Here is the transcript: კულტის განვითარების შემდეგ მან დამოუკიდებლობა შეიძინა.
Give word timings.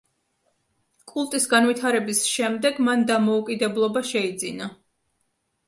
კულტის 1.11 1.45
განვითარების 1.51 2.23
შემდეგ 2.31 2.81
მან 2.89 3.05
დამოუკიდებლობა 3.13 4.05
შეიძინა. 4.15 4.75